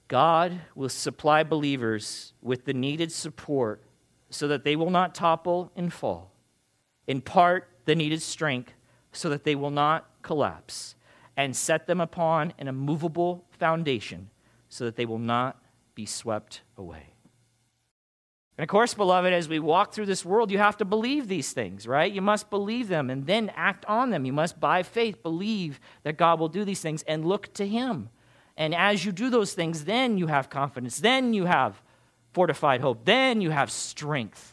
[0.08, 3.84] God will supply believers with the needed support
[4.30, 6.32] so that they will not topple and fall,
[7.08, 8.74] impart the needed strength
[9.12, 10.96] so that they will not collapse,
[11.36, 14.30] and set them upon an immovable foundation
[14.69, 15.62] so that they will not
[15.96, 17.13] be swept away.
[18.58, 21.54] And of course, beloved, as we walk through this world, you have to believe these
[21.54, 22.12] things, right?
[22.12, 24.26] You must believe them and then act on them.
[24.26, 28.10] You must, by faith, believe that God will do these things and look to Him.
[28.56, 31.00] And as you do those things, then you have confidence.
[31.00, 31.82] Then you have
[32.32, 33.06] fortified hope.
[33.06, 34.53] Then you have strength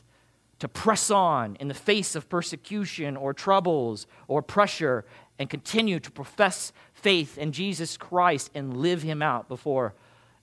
[0.60, 5.04] to press on in the face of persecution or troubles or pressure
[5.38, 9.94] and continue to profess faith in Jesus Christ and live Him out before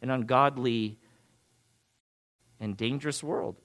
[0.01, 0.97] an ungodly
[2.59, 3.55] and dangerous world.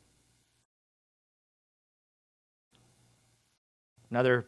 [4.11, 4.47] Another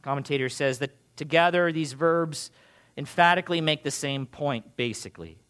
[0.00, 2.50] commentator says that together these verbs
[2.96, 5.41] emphatically make the same point, basically.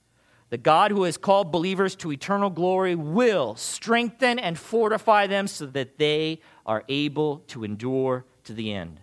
[0.53, 5.65] The God who has called believers to eternal glory will strengthen and fortify them so
[5.65, 9.01] that they are able to endure to the end.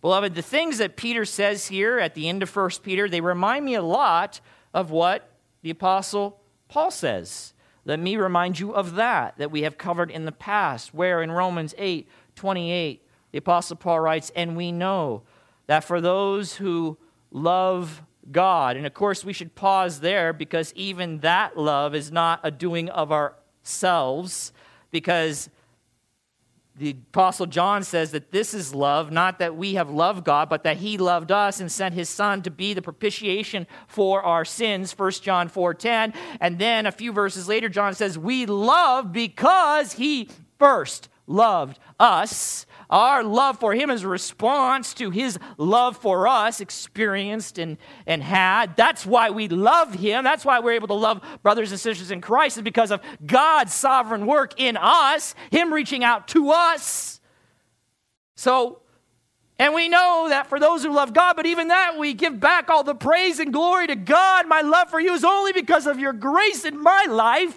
[0.00, 3.66] Beloved, the things that Peter says here at the end of 1 Peter, they remind
[3.66, 4.40] me a lot
[4.72, 6.40] of what the Apostle
[6.70, 7.52] Paul says.
[7.84, 11.30] Let me remind you of that, that we have covered in the past, where in
[11.30, 15.24] Romans 8 28, the Apostle Paul writes, And we know
[15.66, 16.96] that for those who
[17.30, 22.40] love God, and of course we should pause there because even that love is not
[22.42, 24.52] a doing of ourselves,
[24.90, 25.48] because
[26.80, 30.62] the Apostle John says that this is love, not that we have loved God, but
[30.62, 34.92] that he loved us and sent his son to be the propitiation for our sins,
[34.92, 36.14] 1 John 4:10.
[36.40, 42.66] And then a few verses later, John says, We love because he first loved us.
[42.90, 48.20] Our love for him is a response to his love for us, experienced and, and
[48.22, 48.76] had.
[48.76, 50.24] That's why we love him.
[50.24, 53.72] That's why we're able to love brothers and sisters in Christ, is because of God's
[53.72, 57.20] sovereign work in us, him reaching out to us.
[58.34, 58.80] So,
[59.58, 62.70] and we know that for those who love God, but even that, we give back
[62.70, 64.48] all the praise and glory to God.
[64.48, 67.56] My love for you is only because of your grace in my life.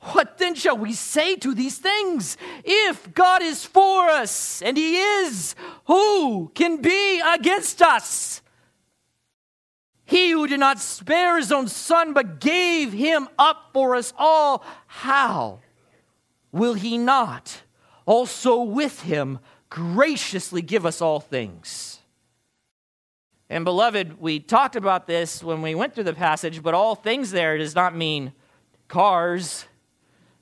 [0.00, 2.36] What then shall we say to these things?
[2.64, 5.54] If God is for us, and He is,
[5.86, 8.42] who can be against us?
[10.08, 14.64] He who did not spare his own son, but gave him up for us all,
[14.86, 15.58] how
[16.50, 17.60] will he not
[18.06, 19.38] also with him
[19.68, 22.00] graciously give us all things?
[23.50, 27.30] And beloved, we talked about this when we went through the passage, but all things
[27.30, 28.32] there does not mean
[28.88, 29.66] cars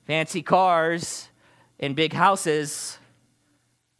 [0.07, 1.27] fancy cars
[1.81, 2.97] and big houses,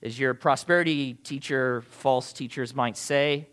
[0.02, 3.46] as your prosperity teacher, false teachers might say.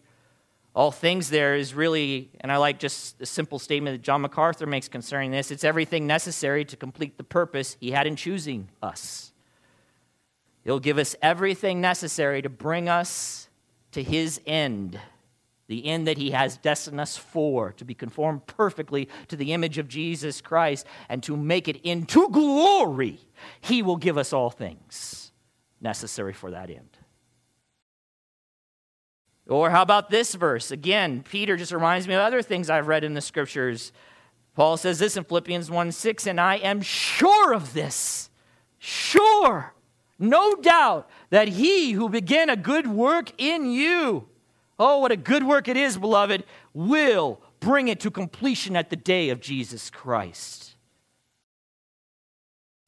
[0.72, 4.66] All things there is really, and I like just the simple statement that John MacArthur
[4.66, 9.32] makes concerning this it's everything necessary to complete the purpose he had in choosing us.
[10.62, 13.48] He'll give us everything necessary to bring us
[13.92, 14.98] to his end
[15.66, 19.78] the end that he has destined us for, to be conformed perfectly to the image
[19.78, 23.20] of Jesus Christ and to make it into glory,
[23.60, 25.32] he will give us all things
[25.80, 26.98] necessary for that end.
[29.46, 30.70] Or how about this verse?
[30.70, 33.92] Again, Peter just reminds me of other things I've read in the scriptures.
[34.54, 38.30] Paul says this in Philippians 1 6, and I am sure of this,
[38.78, 39.74] sure,
[40.18, 44.28] no doubt, that he who began a good work in you
[44.78, 48.96] Oh, what a good work it is, beloved, will bring it to completion at the
[48.96, 50.74] day of Jesus Christ.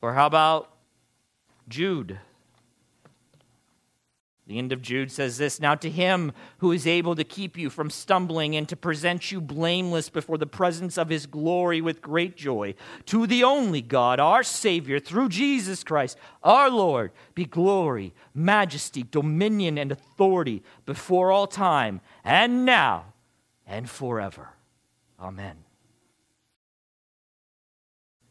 [0.03, 0.71] Or how about
[1.69, 2.19] Jude?
[4.47, 7.69] The end of Jude says this Now to him who is able to keep you
[7.69, 12.37] from stumbling and to present you blameless before the presence of his glory with great
[12.37, 12.75] joy,
[13.07, 19.79] to the only God, our Savior, through Jesus Christ, our Lord, be glory, majesty, dominion,
[19.79, 23.15] and authority before all time, and now,
[23.67, 24.51] and forever.
[25.19, 25.57] Amen.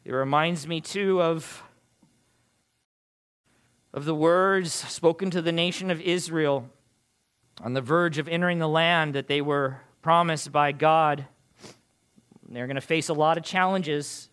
[0.05, 1.64] It reminds me, too, of
[3.95, 6.69] of the words spoken to the nation of Israel
[7.61, 11.25] on the verge of entering the land that they were promised by God.
[12.49, 14.29] They're going to face a lot of challenges,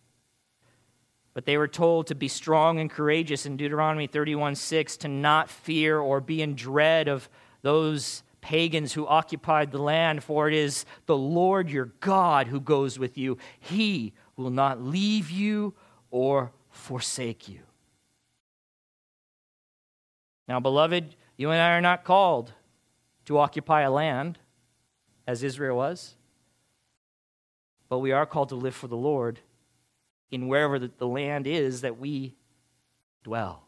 [1.32, 5.48] but they were told to be strong and courageous in Deuteronomy 31 6, to not
[5.48, 7.28] fear or be in dread of
[7.62, 12.98] those pagans who occupied the land, for it is the Lord your God who goes
[12.98, 13.38] with you.
[13.60, 15.74] He will not leave you
[16.10, 17.60] or forsake you.
[20.52, 22.52] Now, beloved, you and I are not called
[23.24, 24.38] to occupy a land
[25.26, 26.14] as Israel was,
[27.88, 29.40] but we are called to live for the Lord
[30.30, 32.36] in wherever the land is that we
[33.24, 33.62] dwell.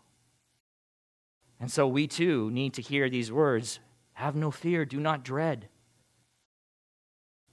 [1.58, 3.78] And so we too need to hear these words
[4.12, 5.70] Have no fear, do not dread.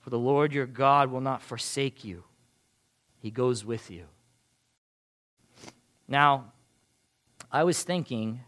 [0.01, 2.25] For the Lord your God will not forsake you,
[3.21, 4.07] He goes with you.
[6.05, 6.51] Now,
[7.49, 8.41] I was thinking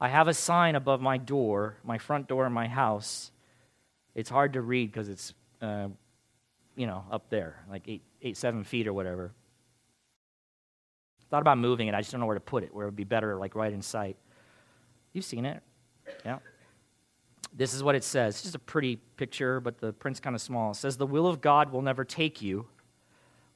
[0.00, 3.30] I have a sign above my door, my front door in my house.
[4.14, 5.88] It's hard to read because it's, uh,
[6.76, 9.32] you know, up there, like eight, eight, seven feet or whatever.
[11.30, 11.94] Thought about moving it.
[11.94, 13.72] I just don't know where to put it, where it would be better, like right
[13.72, 14.16] in sight.
[15.12, 15.62] You've seen it,
[16.24, 16.38] yeah.
[17.56, 18.34] This is what it says.
[18.34, 20.72] It's just a pretty picture, but the print's kind of small.
[20.72, 22.66] It says, The will of God will never take you,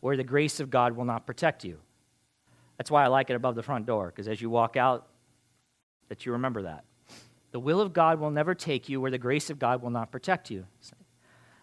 [0.03, 1.79] or the grace of God will not protect you.
[2.77, 5.09] That's why I like it above the front door, because as you walk out,
[6.09, 6.85] that you remember that.
[7.51, 10.11] The will of God will never take you where the grace of God will not
[10.11, 10.67] protect you.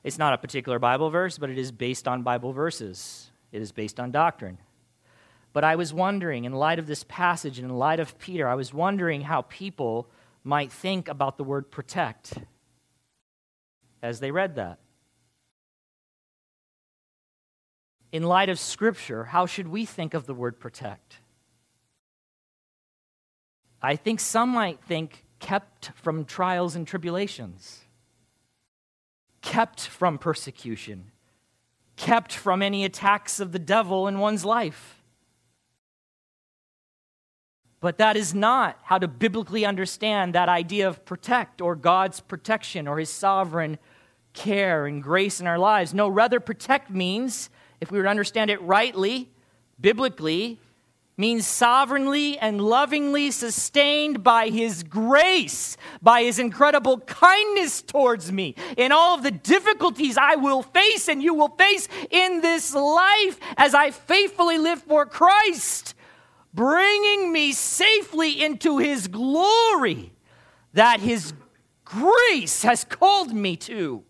[0.04, 3.72] It's not a particular Bible verse, but it is based on Bible verses, it is
[3.72, 4.58] based on doctrine.
[5.54, 8.56] But I was wondering, in light of this passage and in light of Peter, I
[8.56, 10.10] was wondering how people
[10.43, 12.34] might think about the word protect
[14.04, 14.80] as they read that.
[18.12, 21.20] In light of Scripture, how should we think of the word protect?
[23.86, 27.84] I think some might think kept from trials and tribulations,
[29.44, 31.12] kept from persecution,
[31.96, 35.04] kept from any attacks of the devil in one's life.
[37.80, 42.88] But that is not how to biblically understand that idea of protect or God's protection
[42.88, 43.78] or his sovereign
[44.34, 45.94] care and grace in our lives.
[45.94, 49.30] No, rather, protect means, if we were to understand it rightly,
[49.80, 50.60] biblically,
[51.18, 58.91] means sovereignly and lovingly sustained by His grace, by His incredible kindness towards me, in
[58.91, 63.74] all of the difficulties I will face and you will face in this life as
[63.74, 65.95] I faithfully live for Christ,
[66.53, 70.11] bringing me safely into His glory
[70.74, 71.34] that His
[71.86, 74.03] grace has called me to,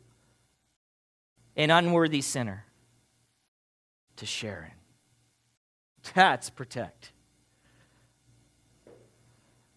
[1.56, 2.66] an unworthy sinner,
[4.16, 4.75] to share in.
[6.14, 7.12] That's protect.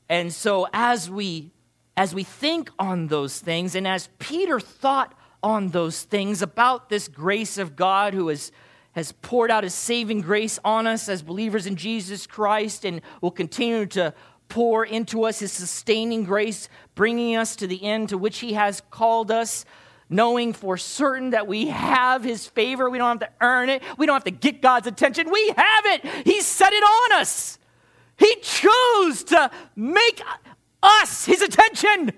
[0.09, 1.53] And so as we
[1.97, 7.09] as we think on those things and as Peter thought on those things about this
[7.09, 8.53] grace of God who has
[8.93, 13.31] has poured out his saving grace on us as believers in Jesus Christ and will
[13.31, 14.15] continue to
[14.49, 18.83] pour into us his sustaining grace, bringing us to the end to which he has
[18.91, 19.65] called us
[20.11, 22.89] knowing for certain that we have his favor.
[22.89, 25.31] We don't have to earn it, we don't have to get God's attention.
[25.31, 26.27] We have it.
[26.27, 27.59] He set it on us.
[28.17, 30.23] He chose to make
[30.83, 32.13] us his attention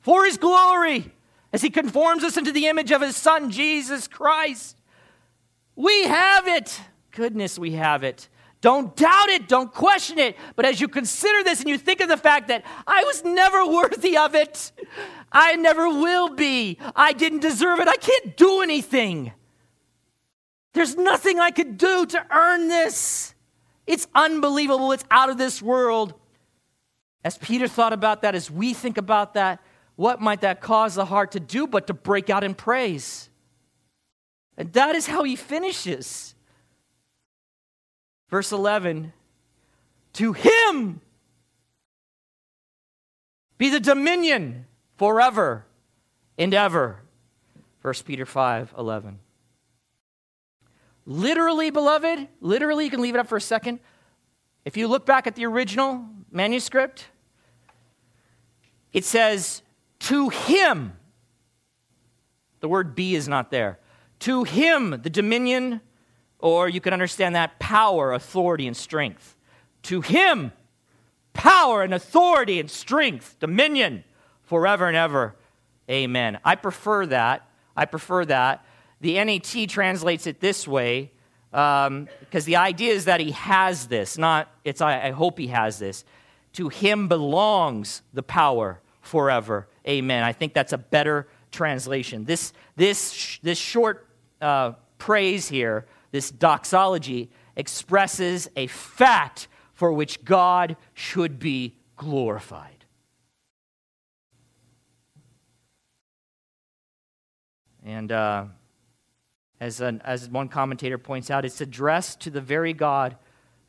[0.00, 1.12] for his glory
[1.52, 4.76] as he conforms us into the image of his son, Jesus Christ.
[5.76, 6.80] We have it.
[7.12, 8.28] Goodness, we have it.
[8.62, 10.36] Don't doubt it, don't question it.
[10.54, 13.66] But as you consider this and you think of the fact that I was never
[13.66, 14.70] worthy of it,
[15.32, 19.32] I never will be, I didn't deserve it, I can't do anything.
[20.74, 23.34] There's nothing I could do to earn this.
[23.84, 26.14] It's unbelievable, it's out of this world.
[27.24, 29.60] As Peter thought about that, as we think about that,
[29.96, 33.28] what might that cause the heart to do but to break out in praise?
[34.56, 36.31] And that is how he finishes.
[38.32, 39.12] Verse 11
[40.14, 41.02] To him
[43.58, 44.64] be the dominion
[44.96, 45.66] forever
[46.38, 47.02] and ever.
[47.82, 49.18] 1 Peter 5 11.
[51.04, 53.80] Literally, beloved, literally, you can leave it up for a second.
[54.64, 57.08] If you look back at the original manuscript,
[58.94, 59.60] it says,
[59.98, 60.96] To him.
[62.60, 63.78] The word be is not there.
[64.20, 65.82] To him, the dominion
[66.42, 69.36] or you can understand that power, authority, and strength.
[69.84, 70.52] To him,
[71.32, 74.04] power and authority and strength, dominion,
[74.42, 75.36] forever and ever.
[75.88, 76.38] Amen.
[76.44, 77.48] I prefer that.
[77.76, 78.64] I prefer that.
[79.00, 81.12] The NET translates it this way
[81.50, 85.48] because um, the idea is that he has this, not it's I, I hope he
[85.48, 86.04] has this.
[86.54, 89.68] To him belongs the power forever.
[89.86, 90.22] Amen.
[90.22, 92.24] I think that's a better translation.
[92.24, 94.06] This, this, this short
[94.40, 102.84] uh, praise here this doxology expresses a fact for which God should be glorified.
[107.84, 108.44] And uh,
[109.60, 113.16] as, an, as one commentator points out, it's addressed to the very God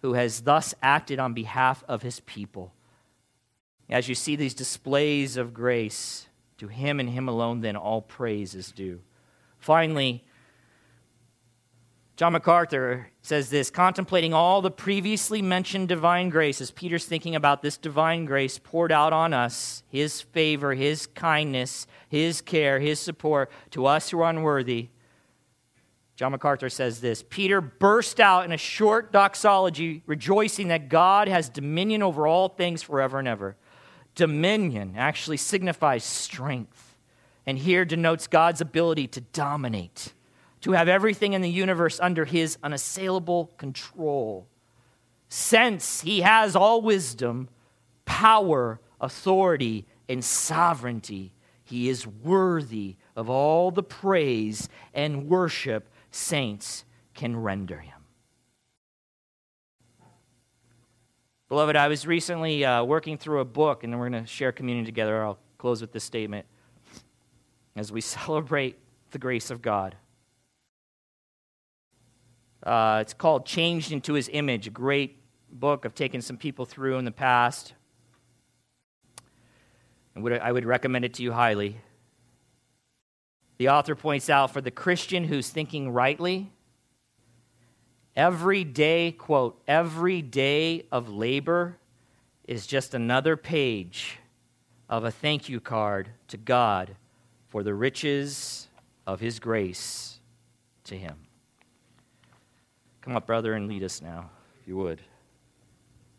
[0.02, 2.74] who has thus acted on behalf of his people.
[3.90, 6.28] As you see these displays of grace,
[6.58, 9.02] to him and him alone, then all praise is due.
[9.60, 10.24] Finally,
[12.24, 17.62] John MacArthur says this contemplating all the previously mentioned divine grace, as Peter's thinking about
[17.62, 23.52] this divine grace poured out on us, his favor, his kindness, his care, his support
[23.72, 24.88] to us who are unworthy.
[26.16, 31.50] John MacArthur says this Peter burst out in a short doxology, rejoicing that God has
[31.50, 33.58] dominion over all things forever and ever.
[34.16, 36.96] Dominion actually signifies strength,
[37.46, 40.14] and here denotes God's ability to dominate
[40.64, 44.48] to have everything in the universe under his unassailable control.
[45.28, 47.50] Since he has all wisdom,
[48.06, 51.34] power, authority, and sovereignty,
[51.66, 57.94] he is worthy of all the praise and worship saints can render him.
[61.50, 64.86] Beloved, I was recently uh, working through a book, and we're going to share communion
[64.86, 65.24] together.
[65.24, 66.46] I'll close with this statement
[67.76, 68.80] as we celebrate
[69.12, 69.98] the grace of God.
[72.66, 75.18] Uh, it's called Changed into His Image, a great
[75.52, 77.74] book I've taken some people through in the past.
[80.16, 81.78] And would, I would recommend it to you highly.
[83.58, 86.52] The author points out for the Christian who's thinking rightly,
[88.16, 91.78] every day, quote, every day of labor
[92.46, 94.20] is just another page
[94.90, 96.96] of a thank you card to God
[97.48, 98.68] for the riches
[99.06, 100.20] of His grace
[100.86, 101.23] to Him.
[103.04, 104.30] Come up, brother, and lead us now,
[104.62, 105.02] if you would.